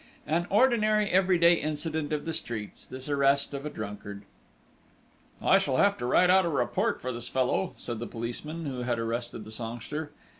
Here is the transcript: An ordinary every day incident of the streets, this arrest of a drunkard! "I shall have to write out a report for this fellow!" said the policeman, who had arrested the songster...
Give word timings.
An 0.25 0.47
ordinary 0.49 1.07
every 1.11 1.37
day 1.37 1.53
incident 1.61 2.11
of 2.11 2.25
the 2.25 2.33
streets, 2.33 2.87
this 2.87 3.07
arrest 3.07 3.53
of 3.53 3.67
a 3.67 3.69
drunkard! 3.69 4.23
"I 5.39 5.59
shall 5.59 5.77
have 5.77 5.95
to 5.99 6.07
write 6.07 6.31
out 6.31 6.43
a 6.43 6.49
report 6.49 6.99
for 6.99 7.11
this 7.11 7.27
fellow!" 7.29 7.75
said 7.77 7.99
the 7.99 8.07
policeman, 8.07 8.65
who 8.65 8.79
had 8.81 8.97
arrested 8.97 9.45
the 9.45 9.51
songster... 9.51 10.11